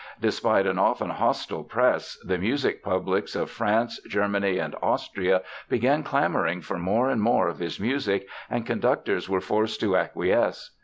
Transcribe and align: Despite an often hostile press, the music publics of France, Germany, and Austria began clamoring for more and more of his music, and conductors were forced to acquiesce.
Despite 0.19 0.65
an 0.65 0.79
often 0.79 1.11
hostile 1.11 1.63
press, 1.63 2.17
the 2.25 2.39
music 2.39 2.81
publics 2.81 3.35
of 3.35 3.51
France, 3.51 3.99
Germany, 4.09 4.57
and 4.57 4.75
Austria 4.81 5.43
began 5.69 6.01
clamoring 6.01 6.61
for 6.61 6.79
more 6.79 7.07
and 7.11 7.21
more 7.21 7.47
of 7.47 7.59
his 7.59 7.79
music, 7.79 8.27
and 8.49 8.65
conductors 8.65 9.29
were 9.29 9.41
forced 9.41 9.79
to 9.81 9.95
acquiesce. 9.95 10.71